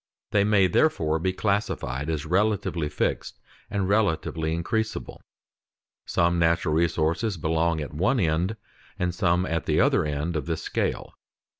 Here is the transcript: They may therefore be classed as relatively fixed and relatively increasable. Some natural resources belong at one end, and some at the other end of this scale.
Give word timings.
They 0.31 0.43
may 0.43 0.65
therefore 0.65 1.19
be 1.19 1.31
classed 1.31 1.69
as 1.69 2.25
relatively 2.25 2.89
fixed 2.89 3.37
and 3.69 3.87
relatively 3.87 4.51
increasable. 4.57 5.19
Some 6.07 6.39
natural 6.39 6.73
resources 6.73 7.37
belong 7.37 7.79
at 7.81 7.93
one 7.93 8.19
end, 8.19 8.55
and 8.97 9.13
some 9.13 9.45
at 9.45 9.67
the 9.67 9.79
other 9.79 10.03
end 10.03 10.35
of 10.35 10.47
this 10.47 10.63
scale. 10.63 11.13